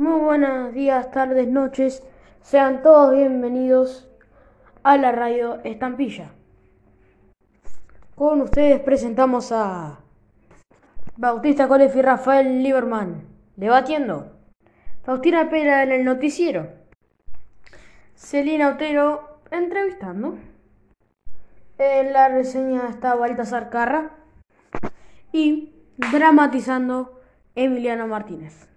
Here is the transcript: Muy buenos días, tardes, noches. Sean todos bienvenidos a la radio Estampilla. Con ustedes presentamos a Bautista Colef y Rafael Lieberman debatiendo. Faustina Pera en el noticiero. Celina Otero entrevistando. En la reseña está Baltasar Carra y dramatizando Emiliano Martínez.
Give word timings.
Muy 0.00 0.18
buenos 0.18 0.72
días, 0.72 1.10
tardes, 1.10 1.46
noches. 1.46 2.02
Sean 2.40 2.80
todos 2.80 3.14
bienvenidos 3.14 4.08
a 4.82 4.96
la 4.96 5.12
radio 5.12 5.60
Estampilla. 5.62 6.30
Con 8.14 8.40
ustedes 8.40 8.80
presentamos 8.80 9.52
a 9.52 10.00
Bautista 11.18 11.68
Colef 11.68 11.94
y 11.96 12.00
Rafael 12.00 12.62
Lieberman 12.62 13.26
debatiendo. 13.56 14.38
Faustina 15.02 15.50
Pera 15.50 15.82
en 15.82 15.92
el 15.92 16.06
noticiero. 16.06 16.68
Celina 18.14 18.70
Otero 18.70 19.40
entrevistando. 19.50 20.38
En 21.76 22.14
la 22.14 22.30
reseña 22.30 22.88
está 22.88 23.16
Baltasar 23.16 23.68
Carra 23.68 24.12
y 25.30 25.74
dramatizando 25.98 27.20
Emiliano 27.54 28.06
Martínez. 28.06 28.70